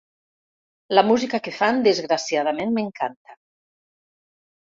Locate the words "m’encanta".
2.79-3.37